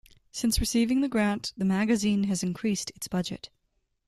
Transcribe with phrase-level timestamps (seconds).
[0.31, 3.51] Since receiving the grant, the magazine has increased its budget.